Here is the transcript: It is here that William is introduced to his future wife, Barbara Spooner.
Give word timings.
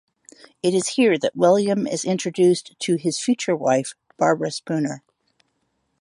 It 0.63 0.73
is 0.73 0.87
here 0.95 1.15
that 1.19 1.35
William 1.35 1.85
is 1.85 2.05
introduced 2.05 2.75
to 2.79 2.95
his 2.95 3.19
future 3.19 3.55
wife, 3.55 3.93
Barbara 4.17 4.49
Spooner. 4.49 5.03